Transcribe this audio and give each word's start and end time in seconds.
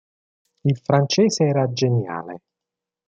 Il 0.63 0.77
francese 0.79 1.43
era 1.43 1.71
geniale. 1.71 2.39